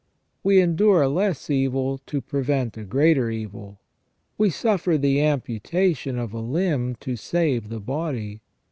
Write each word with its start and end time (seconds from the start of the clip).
We 0.43 0.59
endure 0.59 1.03
a 1.03 1.07
less 1.09 1.47
evil 1.51 1.99
to 2.07 2.21
prevent 2.21 2.75
a 2.75 2.83
greater 2.85 3.29
evil; 3.29 3.81
we 4.35 4.49
suffer 4.49 4.97
the 4.97 5.21
amputation 5.21 6.17
of 6.17 6.33
a 6.33 6.39
limb 6.39 6.95
to 7.01 7.15
save 7.15 7.69
the 7.69 7.79
body. 7.79 8.41